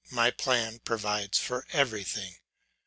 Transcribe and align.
My 0.09 0.31
plan 0.31 0.79
provides 0.79 1.37
for 1.37 1.67
everything. 1.73 2.37